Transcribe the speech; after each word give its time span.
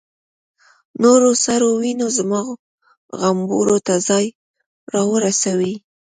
نورو 1.01 1.31
سرو 1.43 1.69
وینو 1.81 2.07
زما 2.17 2.41
غومبورو 3.19 3.77
ته 3.85 3.93
ځان 4.07 4.25
را 4.93 5.01
ورساوه. 5.11 5.73